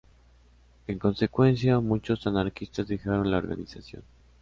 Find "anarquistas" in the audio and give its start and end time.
2.25-2.87